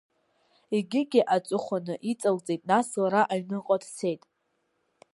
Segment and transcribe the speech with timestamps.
[0.75, 4.21] Егьигьы аҵыхәаны иҵалҵеит, нас лара аҩныҟа дцеит.